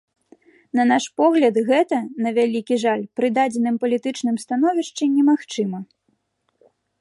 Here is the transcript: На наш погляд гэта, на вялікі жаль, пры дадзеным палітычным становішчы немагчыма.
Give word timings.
На 0.77 0.83
наш 0.91 1.05
погляд 1.21 1.59
гэта, 1.69 1.97
на 2.25 2.29
вялікі 2.37 2.75
жаль, 2.85 3.03
пры 3.19 3.27
дадзеным 3.37 3.75
палітычным 3.85 4.35
становішчы 4.45 5.03
немагчыма. 5.19 5.79